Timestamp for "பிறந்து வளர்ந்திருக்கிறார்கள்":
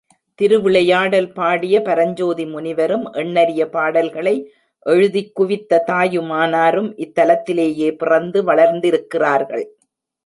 7.95-9.65